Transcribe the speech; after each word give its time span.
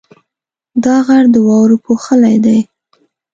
دا 0.83 0.95
غر 1.05 1.23
د 1.33 1.35
واورو 1.47 1.77
پوښلی 1.85 2.35
دی. 2.45 2.59